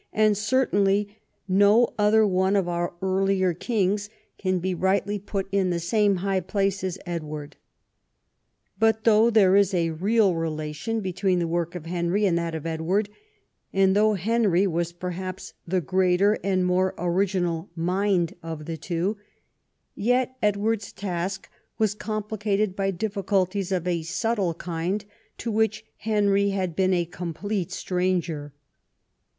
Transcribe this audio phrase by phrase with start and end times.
[0.13, 1.15] and certainly
[1.47, 6.39] no other one of our earlier kings can be rightl}' put in the same high
[6.39, 7.55] place as Edward.
[8.79, 12.65] But though there is a real relation between the work of Henry and that of
[12.65, 13.09] Edward,
[13.71, 19.17] and though Henry was perhaps the greater and more original mind of the two,
[19.93, 21.47] yet Edward's task
[21.77, 25.05] was complicated by diffi culties of a sul)tle kind
[25.37, 28.51] to which Henry had been a complete stranger.